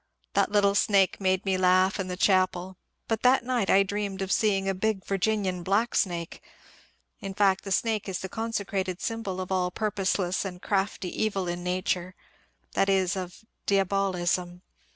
[0.33, 2.75] The little snake made me laugh in the chapel,
[3.07, 6.41] but that night I dreamed of seeing a big Virginian black snake.
[7.19, 11.63] In fact, the snake is the consecrated symbol of all purposeless and crafty evil in
[11.63, 12.15] nature,—
[12.73, 14.63] that is, of diabolism.